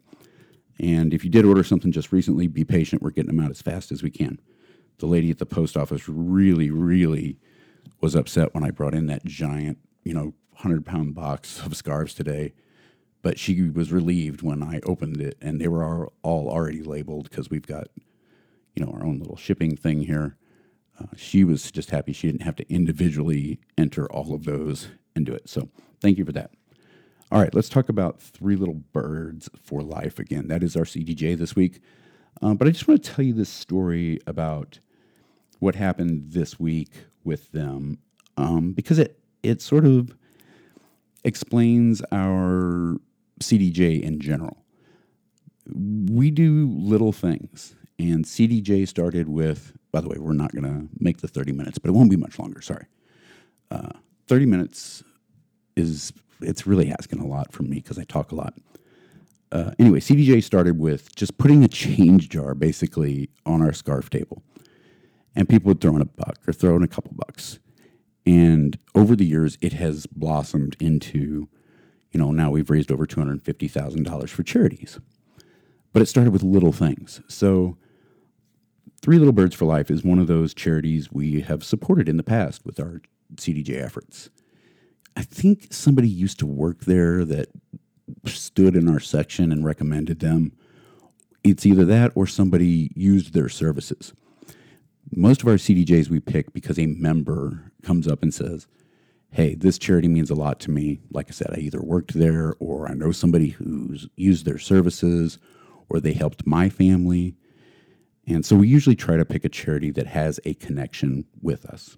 [0.79, 3.01] And if you did order something just recently, be patient.
[3.01, 4.39] We're getting them out as fast as we can.
[4.99, 7.38] The lady at the post office really, really
[8.01, 12.13] was upset when I brought in that giant, you know, 100 pound box of scarves
[12.13, 12.53] today.
[13.21, 17.49] But she was relieved when I opened it and they were all already labeled because
[17.49, 17.88] we've got,
[18.75, 20.36] you know, our own little shipping thing here.
[20.99, 25.25] Uh, she was just happy she didn't have to individually enter all of those and
[25.25, 25.47] do it.
[25.47, 25.69] So
[26.01, 26.51] thank you for that.
[27.31, 30.47] All right, let's talk about Three Little Birds for Life again.
[30.49, 31.79] That is our CDJ this week.
[32.41, 34.79] Um, but I just want to tell you this story about
[35.59, 36.91] what happened this week
[37.23, 37.97] with them
[38.38, 40.15] um, because it, it sort of
[41.23, 42.97] explains our
[43.39, 44.57] CDJ in general.
[45.65, 50.89] We do little things, and CDJ started with, by the way, we're not going to
[50.99, 52.62] make the 30 minutes, but it won't be much longer.
[52.62, 52.86] Sorry.
[53.71, 53.89] Uh,
[54.27, 55.03] 30 minutes
[55.75, 56.12] is,
[56.43, 58.53] it's really asking a lot from me because I talk a lot.
[59.51, 64.41] Uh, anyway, CDJ started with just putting a change jar basically on our scarf table.
[65.36, 67.60] And people would throw in a buck or throw in a couple bucks.
[68.25, 71.49] And over the years, it has blossomed into,
[72.12, 74.99] you know, now we've raised over $250,000 for charities.
[75.91, 77.21] But it started with little things.
[77.27, 77.77] So
[79.01, 82.23] Three Little Birds for Life is one of those charities we have supported in the
[82.23, 83.01] past with our
[83.36, 84.29] CDJ efforts.
[85.15, 87.49] I think somebody used to work there that
[88.26, 90.54] stood in our section and recommended them.
[91.43, 94.13] It's either that or somebody used their services.
[95.15, 98.67] Most of our CDJs we pick because a member comes up and says,
[99.30, 100.99] Hey, this charity means a lot to me.
[101.12, 105.39] Like I said, I either worked there or I know somebody who's used their services
[105.89, 107.36] or they helped my family.
[108.28, 111.97] And so we usually try to pick a charity that has a connection with us.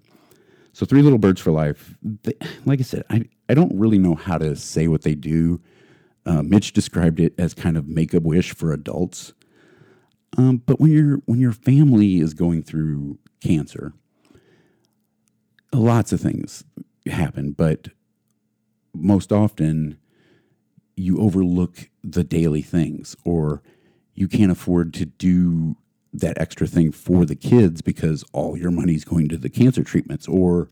[0.76, 2.34] So, Three Little Birds for Life, they,
[2.66, 5.58] like I said, I, I don't really know how to say what they do.
[6.26, 9.32] Uh, Mitch described it as kind of make a wish for adults.
[10.36, 13.94] Um, but when your when your family is going through cancer,
[15.72, 16.62] lots of things
[17.06, 17.88] happen, but
[18.92, 19.96] most often
[20.94, 23.62] you overlook the daily things or
[24.12, 25.78] you can't afford to do
[26.20, 29.82] that extra thing for the kids because all your money is going to the cancer
[29.82, 30.70] treatments or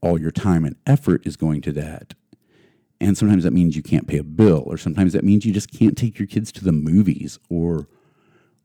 [0.00, 2.14] all your time and effort is going to that.
[3.00, 5.70] And sometimes that means you can't pay a bill, or sometimes that means you just
[5.70, 7.86] can't take your kids to the movies or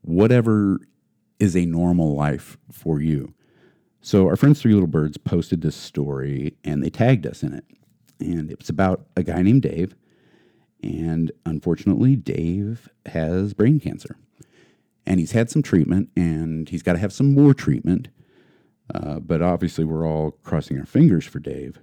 [0.01, 0.79] whatever
[1.39, 3.33] is a normal life for you.
[4.01, 7.65] So, our friends Three Little Birds posted this story and they tagged us in it.
[8.19, 9.95] And it's about a guy named Dave.
[10.81, 14.17] And unfortunately, Dave has brain cancer
[15.05, 18.09] and he's had some treatment and he's got to have some more treatment.
[18.93, 21.79] Uh, but obviously, we're all crossing our fingers for Dave.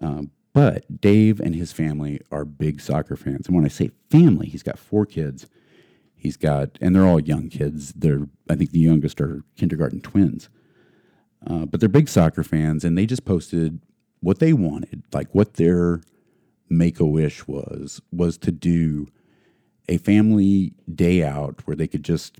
[0.00, 3.46] Um, but Dave and his family are big soccer fans.
[3.46, 5.48] And when I say family, he's got four kids.
[6.14, 7.92] He's got, and they're all young kids.
[7.94, 10.48] They're, I think the youngest are kindergarten twins.
[11.44, 13.80] Uh, but they're big soccer fans, and they just posted
[14.20, 16.00] what they wanted, like what their
[16.68, 19.08] make a wish was, was to do
[19.88, 22.38] a family day out where they could just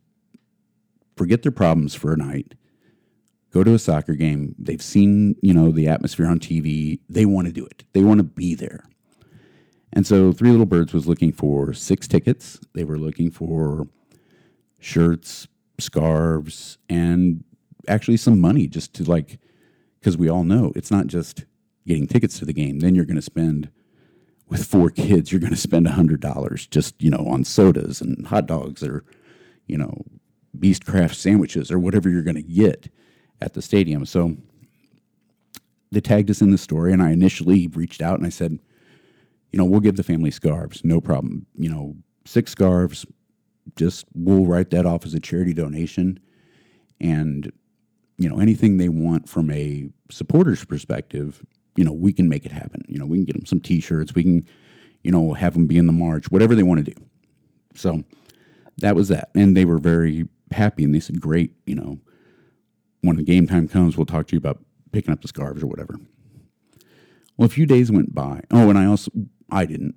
[1.16, 2.54] forget their problems for a night,
[3.52, 4.54] go to a soccer game.
[4.58, 7.00] They've seen, you know, the atmosphere on TV.
[7.08, 7.84] They want to do it.
[7.92, 8.84] They want to be there.
[9.92, 12.58] And so Three Little Birds was looking for six tickets.
[12.72, 13.88] They were looking for
[14.78, 15.46] shirts,
[15.78, 17.44] scarves, and
[17.86, 19.38] actually some money just to like,
[20.00, 21.44] because we all know it's not just
[21.86, 22.80] getting tickets to the game.
[22.80, 23.70] Then you're going to spend
[24.52, 28.46] with four kids, you're going to spend $100 just, you know, on sodas and hot
[28.46, 29.02] dogs or,
[29.66, 30.04] you know,
[30.58, 32.92] Beastcraft sandwiches or whatever you're going to get
[33.40, 34.04] at the stadium.
[34.04, 34.36] So
[35.90, 38.58] they tagged us in the story, and I initially reached out and I said,
[39.52, 41.46] you know, we'll give the family scarves, no problem.
[41.54, 43.06] You know, six scarves,
[43.76, 46.20] just we'll write that off as a charity donation.
[47.00, 47.50] And,
[48.18, 51.42] you know, anything they want from a supporter's perspective,
[51.76, 52.82] you know, we can make it happen.
[52.88, 54.14] You know, we can get them some T-shirts.
[54.14, 54.46] We can,
[55.02, 57.00] you know, have them be in the march, whatever they want to do.
[57.74, 58.04] So
[58.78, 61.98] that was that, and they were very happy, and they said, "Great, you know,
[63.00, 65.66] when the game time comes, we'll talk to you about picking up the scarves or
[65.66, 65.98] whatever."
[67.36, 68.42] Well, a few days went by.
[68.50, 69.10] Oh, and I also
[69.50, 69.94] I didn't.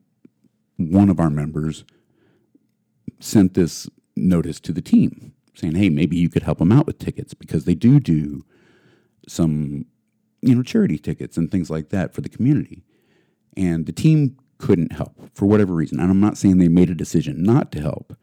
[0.78, 1.86] one of our members
[3.20, 7.00] sent this notice to the team saying, "Hey, maybe you could help them out with
[7.00, 8.44] tickets because they do do
[9.28, 9.86] some,
[10.46, 12.84] you know, charity tickets and things like that for the community."
[13.58, 16.00] And the team couldn't help for whatever reason.
[16.00, 18.16] And I'm not saying they made a decision not to help.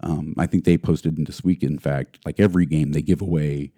[0.00, 3.72] Um, I think they posted this week, in fact, like every game, they give away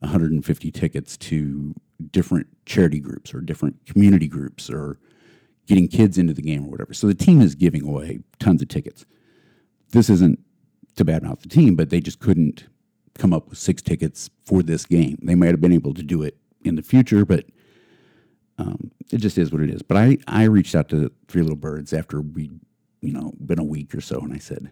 [0.00, 1.74] 150 tickets to
[2.10, 4.98] different charity groups or different community groups or
[5.66, 6.94] getting kids into the game or whatever.
[6.94, 9.04] So the team is giving away tons of tickets.
[9.90, 10.38] This isn't
[10.96, 12.66] to badmouth the team, but they just couldn't
[13.14, 15.18] come up with six tickets for this game.
[15.22, 17.44] They might have been able to do it in the future, but
[18.58, 19.82] um, it just is what it is.
[19.82, 22.50] But I, I reached out to Three Little Birds after we,
[23.00, 24.70] you know, been a week or so, and I said,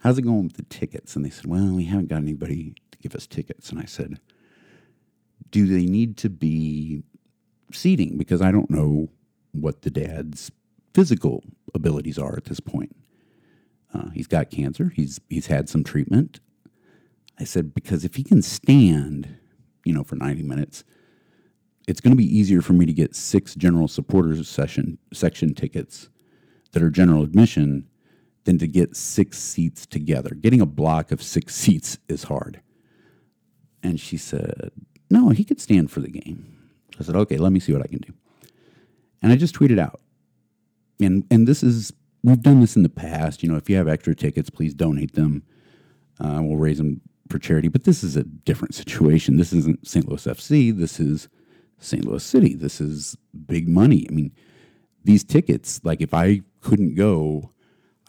[0.00, 2.98] "How's it going with the tickets?" And they said, "Well, we haven't got anybody to
[2.98, 4.20] give us tickets." And I said,
[5.50, 7.02] "Do they need to be
[7.72, 8.16] seating?
[8.16, 9.10] Because I don't know
[9.52, 10.50] what the dad's
[10.94, 12.96] physical abilities are at this point.
[13.92, 14.92] Uh, he's got cancer.
[14.94, 16.40] He's he's had some treatment."
[17.38, 19.36] I said, "Because if he can stand,
[19.84, 20.84] you know, for ninety minutes."
[21.86, 26.08] It's going to be easier for me to get six general supporters session section tickets
[26.72, 27.88] that are general admission
[28.44, 30.34] than to get six seats together.
[30.34, 32.60] Getting a block of six seats is hard.
[33.82, 34.70] And she said,
[35.10, 36.70] No, he could stand for the game.
[36.98, 38.12] I said, Okay, let me see what I can do.
[39.22, 40.00] And I just tweeted out.
[41.00, 41.92] And and this is
[42.22, 43.42] we've done this in the past.
[43.42, 45.42] You know, if you have extra tickets, please donate them.
[46.20, 47.68] Uh, we'll raise them for charity.
[47.68, 49.36] But this is a different situation.
[49.36, 50.08] This isn't St.
[50.08, 50.76] Louis FC.
[50.76, 51.28] This is
[51.78, 52.04] St.
[52.04, 52.54] Louis City.
[52.54, 54.06] This is big money.
[54.08, 54.32] I mean,
[55.04, 57.50] these tickets, like if I couldn't go,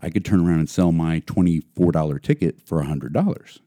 [0.02, 3.60] I could turn around and sell my $24 ticket for $100.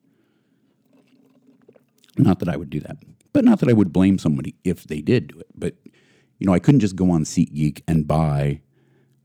[2.16, 2.96] Not that I would do that,
[3.32, 5.48] but not that I would blame somebody if they did do it.
[5.54, 5.76] But,
[6.38, 8.62] you know, I couldn't just go on SeatGeek and buy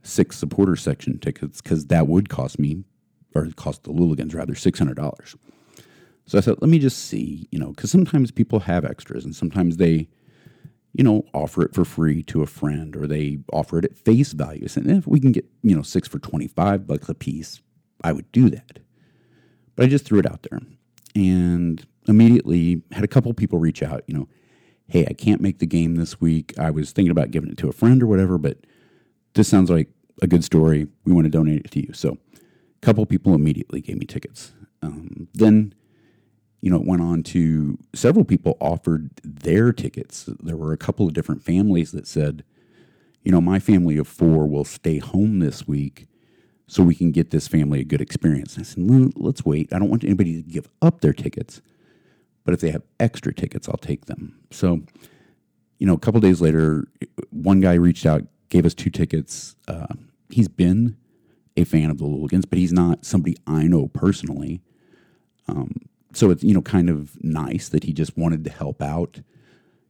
[0.04, 2.84] six supporter section tickets because that would cost me,
[3.34, 5.36] or cost the Louligans rather, $600.
[6.26, 9.36] So I thought, let me just see, you know, because sometimes people have extras and
[9.36, 10.08] sometimes they,
[10.93, 14.32] you know, offer it for free to a friend or they offer it at face
[14.34, 14.67] value.
[14.75, 17.62] And if we can get, you know, six for 25 bucks a piece,
[18.03, 18.79] I would do that.
[19.75, 20.60] But I just threw it out there
[21.15, 24.27] and immediately had a couple people reach out, you know,
[24.88, 26.53] hey, I can't make the game this week.
[26.60, 28.58] I was thinking about giving it to a friend or whatever, but
[29.34, 29.89] this sounds like
[30.21, 30.88] a good story.
[31.06, 31.93] We want to donate it to you.
[31.93, 34.51] So a couple people immediately gave me tickets.
[34.84, 35.73] Um, then
[36.63, 40.30] you know, it went on to several people offered their tickets.
[40.39, 42.45] There were a couple of different families that said,
[43.21, 46.08] you know, my family of four will stay home this week
[46.65, 48.56] so we can get this family a good experience.
[48.56, 49.73] And I said, let's wait.
[49.73, 51.62] I don't want anybody to give up their tickets,
[52.45, 54.39] but if they have extra tickets, I'll take them.
[54.49, 54.84] So,
[55.80, 56.88] you know, a couple days later,
[57.30, 59.58] one guy reached out, gave us two tickets.
[59.67, 59.95] Uh,
[60.30, 60.95] he's been
[61.58, 64.62] a fan of the Louligans, but he's not somebody I know personally.
[65.49, 65.73] Um,
[66.13, 69.21] so it's you know kind of nice that he just wanted to help out.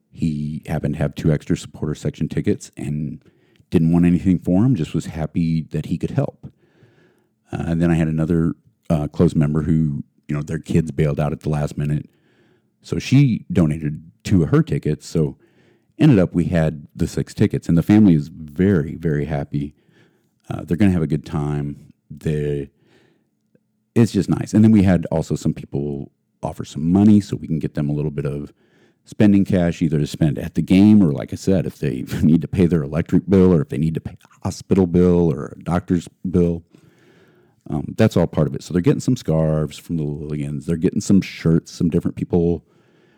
[0.10, 3.24] He happened to have two extra supporter section tickets and
[3.70, 4.76] didn't want anything for him.
[4.76, 6.52] Just was happy that he could help.
[7.52, 8.54] Uh, and then I had another
[8.90, 12.10] uh, close member who you know their kids bailed out at the last minute,
[12.82, 15.08] so she donated two of her tickets.
[15.08, 15.38] So
[16.00, 19.76] ended up we had the six tickets, and the family is very very happy.
[20.50, 21.94] Uh, they're going to have a good time.
[22.10, 22.70] They
[23.96, 24.54] it's just nice.
[24.54, 27.90] And then we had also some people offer some money so we can get them
[27.90, 28.54] a little bit of
[29.06, 32.42] spending cash either to spend at the game or like I said, if they need
[32.42, 35.56] to pay their electric bill or if they need to pay a hospital bill or
[35.58, 36.64] a doctor's bill.
[37.70, 38.64] Um, that's all part of it.
[38.64, 40.66] So they're getting some scarves from the Louligans.
[40.66, 41.72] They're getting some shirts.
[41.72, 42.66] Some different people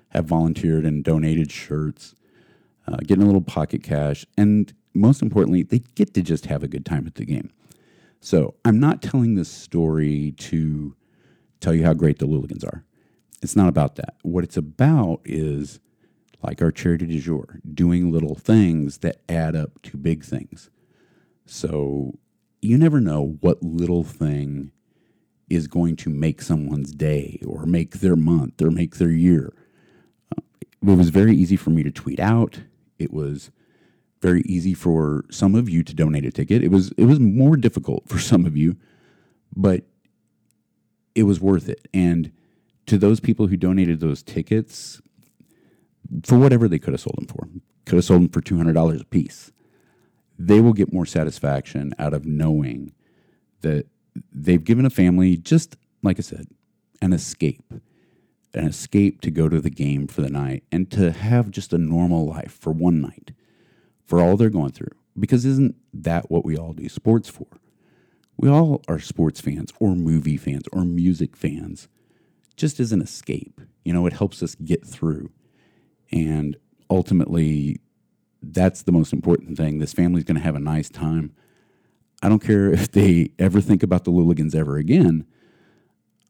[0.09, 2.15] have volunteered and donated shirts,
[2.87, 4.25] uh, getting a little pocket cash.
[4.37, 7.51] And most importantly, they get to just have a good time at the game.
[8.21, 10.95] So I'm not telling this story to
[11.59, 12.83] tell you how great the Louligans are.
[13.41, 14.15] It's not about that.
[14.23, 15.79] What it's about is
[16.41, 20.69] like our charity du jour, doing little things that add up to big things.
[21.45, 22.17] So
[22.61, 24.71] you never know what little thing
[25.49, 29.53] is going to make someone's day or make their month or make their year.
[30.35, 32.61] Uh, it was very easy for me to tweet out.
[32.97, 33.51] It was
[34.25, 36.63] very easy for some of you to donate a ticket.
[36.63, 38.75] It was it was more difficult for some of you,
[39.55, 39.83] but
[41.13, 41.87] it was worth it.
[41.93, 42.31] And
[42.87, 44.99] to those people who donated those tickets,
[46.23, 47.47] for whatever they could have sold them for,
[47.85, 49.51] could have sold them for two hundred dollars a piece.
[50.39, 52.93] They will get more satisfaction out of knowing
[53.61, 53.85] that
[54.31, 56.47] they've given a family just like I said,
[57.01, 57.73] an escape,
[58.55, 61.77] an escape to go to the game for the night and to have just a
[61.77, 63.31] normal life for one night
[64.05, 64.91] for all they're going through.
[65.17, 67.47] Because isn't that what we all do sports for?
[68.37, 71.87] we all are sports fans or movie fans or music fans
[72.57, 73.61] just as an escape.
[73.83, 75.31] You know, it helps us get through.
[76.11, 76.57] And
[76.89, 77.79] ultimately,
[78.41, 79.79] that's the most important thing.
[79.79, 81.33] This family's going to have a nice time.
[82.21, 85.25] I don't care if they ever think about the Louligans ever again.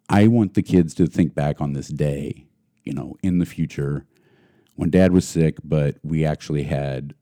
[0.09, 2.45] I want the kids to think back on this day,
[2.83, 4.05] you know, in the future
[4.75, 7.15] when dad was sick, but we actually had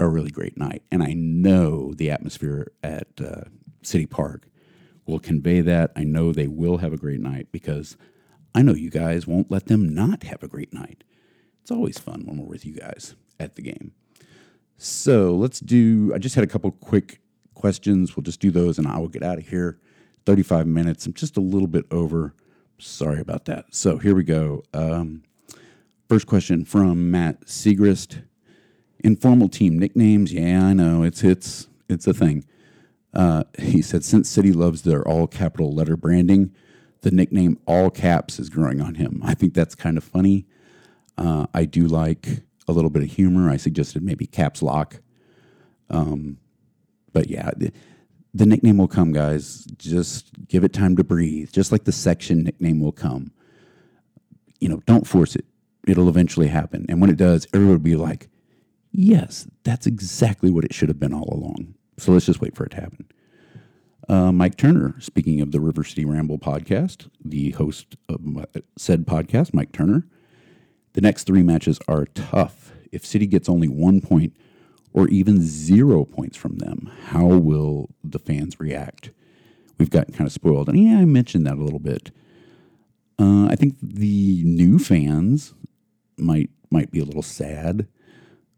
[0.00, 0.82] a really great night.
[0.90, 3.42] And I know the atmosphere at uh,
[3.82, 4.48] City Park
[5.06, 5.92] will convey that.
[5.94, 7.96] I know they will have a great night because
[8.54, 11.04] I know you guys won't let them not have a great night.
[11.62, 13.92] It's always fun when we're with you guys at the game.
[14.78, 17.20] So let's do, I just had a couple quick
[17.54, 18.16] questions.
[18.16, 19.78] We'll just do those and I will get out of here.
[20.24, 21.06] 35 minutes.
[21.06, 22.34] I'm just a little bit over.
[22.78, 23.66] Sorry about that.
[23.74, 24.62] So here we go.
[24.72, 25.24] Um,
[26.08, 28.22] first question from Matt Segrist.
[29.02, 30.32] Informal team nicknames.
[30.32, 31.02] Yeah, I know.
[31.02, 32.44] It's it's it's a thing.
[33.12, 36.54] Uh, he said since City loves their all capital letter branding,
[37.02, 39.20] the nickname all caps is growing on him.
[39.24, 40.46] I think that's kind of funny.
[41.16, 43.50] Uh, I do like a little bit of humor.
[43.50, 45.00] I suggested maybe caps lock.
[45.90, 46.38] Um,
[47.12, 47.72] but yeah, the,
[48.32, 49.64] the nickname will come, guys.
[49.76, 51.50] Just give it time to breathe.
[51.52, 53.32] Just like the section nickname will come.
[54.60, 55.44] You know, don't force it.
[55.86, 56.86] It'll eventually happen.
[56.88, 58.28] And when it does, everybody will be like,
[58.90, 61.74] yes, that's exactly what it should have been all along.
[61.98, 63.06] So let's just wait for it to happen.
[64.08, 68.20] Uh, Mike Turner, speaking of the River City Ramble podcast, the host of
[68.76, 70.06] said podcast, Mike Turner,
[70.94, 72.72] the next three matches are tough.
[72.90, 74.34] If City gets only one point
[74.92, 79.10] or even zero points from them, how will the fans react?
[79.78, 80.68] We've gotten kind of spoiled.
[80.68, 82.10] And yeah, I mentioned that a little bit.
[83.18, 85.54] Uh, I think the new fans
[86.18, 87.86] might might be a little sad.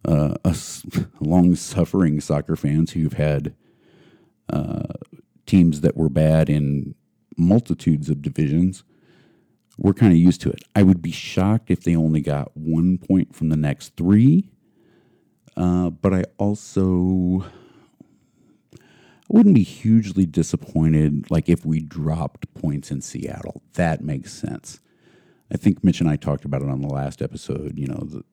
[0.05, 0.85] Uh, us
[1.21, 3.55] long suffering soccer fans who've had
[4.53, 4.83] uh,
[5.47, 6.95] teams that were bad in
[7.37, 8.85] multitudes of divisions,
[9.79, 10.63] we're kind of used to it.
[10.75, 14.51] I would be shocked if they only got one point from the next three.
[15.57, 17.45] Uh, but I also
[19.29, 23.63] wouldn't be hugely disappointed like if we dropped points in Seattle.
[23.75, 24.81] That makes sense.
[25.53, 27.79] I think Mitch and I talked about it on the last episode.
[27.79, 28.25] You know, the,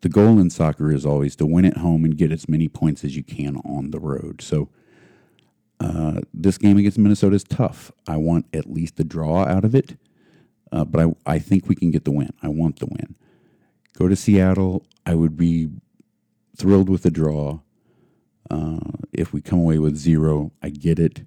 [0.00, 3.04] the goal in soccer is always to win at home and get as many points
[3.04, 4.42] as you can on the road.
[4.42, 4.68] So
[5.80, 7.92] uh, this game against Minnesota is tough.
[8.06, 9.96] I want at least a draw out of it,
[10.72, 12.32] uh, but I, I think we can get the win.
[12.42, 13.14] I want the win.
[13.94, 14.84] Go to Seattle.
[15.04, 15.68] I would be
[16.56, 17.60] thrilled with the draw.
[18.50, 18.78] Uh,
[19.12, 21.26] if we come away with zero, I get it.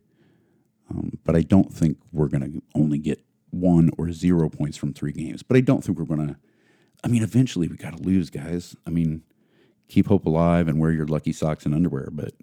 [0.90, 4.94] Um, but I don't think we're going to only get one or zero points from
[4.94, 5.44] three games.
[5.44, 6.38] But I don't think we're going to
[7.04, 8.76] I mean, eventually we got to lose, guys.
[8.86, 9.24] I mean,
[9.88, 12.34] keep hope alive and wear your lucky socks and underwear, but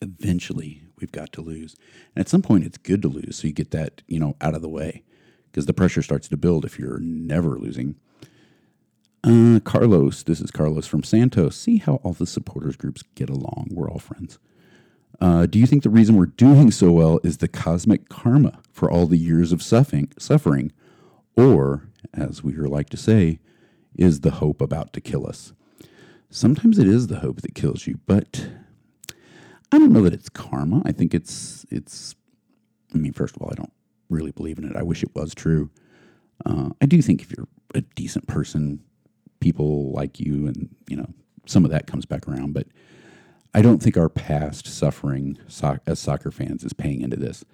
[0.00, 1.76] eventually we've got to lose.
[2.14, 4.54] And at some point, it's good to lose so you get that, you know, out
[4.54, 5.02] of the way
[5.50, 7.96] because the pressure starts to build if you're never losing.
[9.24, 11.56] Uh, Carlos, this is Carlos from Santos.
[11.56, 13.68] See how all the supporters groups get along.
[13.72, 14.38] We're all friends.
[15.20, 18.90] Uh, do you think the reason we're doing so well is the cosmic karma for
[18.90, 20.72] all the years of suffering, suffering
[21.38, 23.38] or as we are like to say,
[23.94, 25.52] is the hope about to kill us.
[26.30, 28.48] Sometimes it is the hope that kills you, but
[29.72, 30.82] I don't know that it's karma.
[30.84, 32.14] I think it's it's.
[32.94, 33.72] I mean, first of all, I don't
[34.08, 34.76] really believe in it.
[34.76, 35.70] I wish it was true.
[36.44, 38.80] Uh, I do think if you're a decent person,
[39.40, 41.08] people like you, and you know
[41.46, 42.52] some of that comes back around.
[42.52, 42.66] But
[43.54, 47.44] I don't think our past suffering so- as soccer fans is paying into this.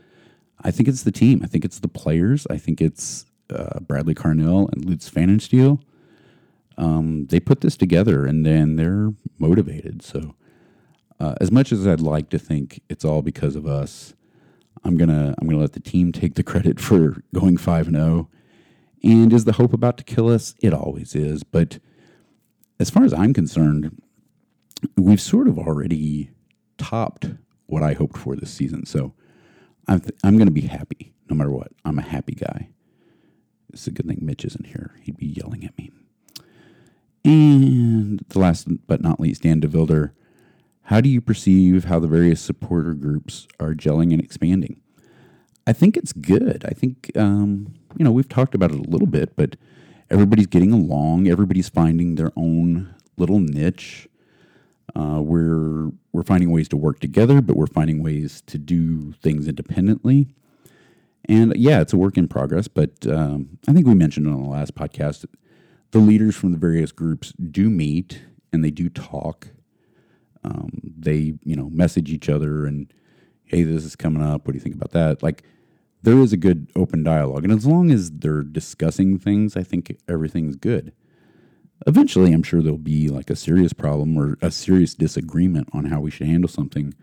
[0.62, 1.40] I think it's the team.
[1.42, 2.46] I think it's the players.
[2.50, 5.80] I think it's uh, Bradley Carnell and Lutz Pfannenstiel.
[6.76, 10.02] Um, they put this together and then they're motivated.
[10.02, 10.34] So,
[11.20, 14.14] uh, as much as I'd like to think it's all because of us,
[14.82, 18.28] I'm gonna I'm gonna let the team take the credit for going five and zero.
[18.28, 18.38] Oh.
[19.02, 20.54] And is the hope about to kill us?
[20.60, 21.44] It always is.
[21.44, 21.78] But
[22.80, 24.00] as far as I'm concerned,
[24.96, 26.30] we've sort of already
[26.78, 27.26] topped
[27.66, 28.86] what I hoped for this season.
[28.86, 29.12] So
[29.86, 31.72] I'm th- I'm going to be happy no matter what.
[31.84, 32.70] I'm a happy guy.
[33.74, 34.92] It's a good thing Mitch isn't here.
[35.02, 35.90] He'd be yelling at me.
[37.24, 40.12] And the last but not least, Dan DeVilder.
[40.88, 44.80] How do you perceive how the various supporter groups are gelling and expanding?
[45.66, 46.64] I think it's good.
[46.66, 49.56] I think, um, you know, we've talked about it a little bit, but
[50.10, 51.26] everybody's getting along.
[51.26, 54.06] Everybody's finding their own little niche.
[54.94, 59.48] Uh, we're we're finding ways to work together, but we're finding ways to do things
[59.48, 60.28] independently.
[61.26, 64.48] And yeah, it's a work in progress, but um, I think we mentioned on the
[64.48, 65.24] last podcast
[65.92, 68.20] the leaders from the various groups do meet
[68.52, 69.48] and they do talk.
[70.42, 72.92] Um, they, you know, message each other and
[73.44, 74.46] hey, this is coming up.
[74.46, 75.22] What do you think about that?
[75.22, 75.44] Like,
[76.02, 77.44] there is a good open dialogue.
[77.44, 80.92] And as long as they're discussing things, I think everything's good.
[81.86, 86.00] Eventually, I'm sure there'll be like a serious problem or a serious disagreement on how
[86.00, 86.94] we should handle something.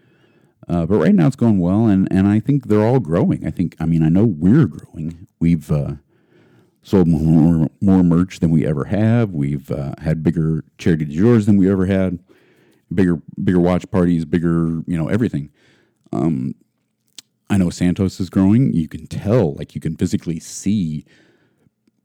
[0.68, 3.45] Uh, but right now it's going well, and, and I think they're all growing.
[3.45, 5.28] I think, I mean, I know we're growing.
[5.39, 5.93] We've uh,
[6.84, 9.32] sold more, more merch than we ever have.
[9.32, 12.20] We've uh, had bigger charity du jours than we ever had,
[12.93, 15.49] bigger bigger watch parties, bigger you know everything.
[16.12, 16.55] Um,
[17.49, 18.74] I know Santos is growing.
[18.74, 21.05] You can tell, like you can physically see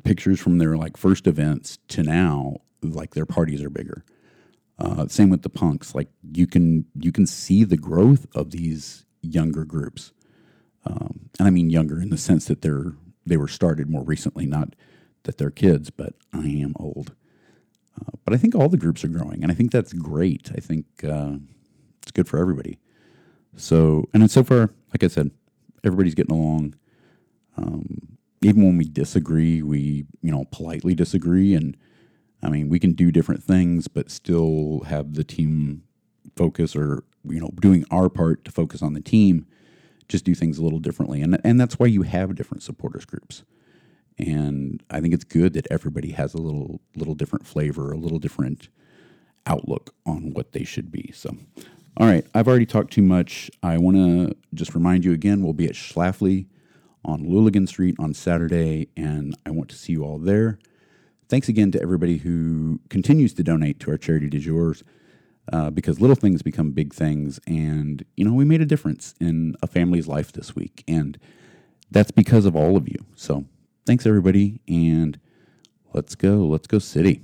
[0.05, 4.05] pictures from their like first events to now, like their parties are bigger.
[4.79, 5.95] Uh, same with the punks.
[5.95, 10.13] Like you can you can see the growth of these younger groups,
[10.85, 14.47] um, and I mean younger in the sense that they're they were started more recently,
[14.47, 14.75] not
[15.23, 15.91] that they're kids.
[15.91, 17.15] But I am old.
[17.99, 20.51] Uh, but I think all the groups are growing, and I think that's great.
[20.55, 21.37] I think uh,
[22.03, 22.79] it's good for everybody.
[23.57, 25.31] So, and so far, like I said,
[25.83, 26.75] everybody's getting along.
[27.57, 31.77] Um, even when we disagree, we you know politely disagree, and
[32.43, 35.83] I mean we can do different things, but still have the team
[36.37, 39.47] focus, or you know doing our part to focus on the team.
[40.09, 43.45] Just do things a little differently, and and that's why you have different supporters groups.
[44.19, 48.19] And I think it's good that everybody has a little little different flavor, a little
[48.19, 48.69] different
[49.47, 51.13] outlook on what they should be.
[51.15, 51.37] So,
[51.97, 53.51] all right, I've already talked too much.
[53.63, 56.47] I want to just remind you again we'll be at Schlafly
[57.05, 60.59] on Louligan Street on Saturday, and I want to see you all there.
[61.29, 64.85] Thanks again to everybody who continues to donate to our charity du jours
[65.53, 67.41] uh, because little things become big things.
[67.49, 71.19] And, you know, we made a difference in a family's life this week, and
[71.91, 72.99] that's because of all of you.
[73.17, 73.45] So
[73.87, 75.19] thanks, everybody, and
[75.93, 76.47] let's go.
[76.47, 77.23] Let's go, City.